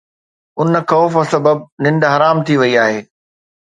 ان 0.61 0.71
خوف 0.89 1.13
سبب 1.33 1.57
ننڊ 1.83 2.03
حرام 2.13 2.37
ٿي 2.45 2.53
وئي 2.61 2.73
آهي. 2.85 2.99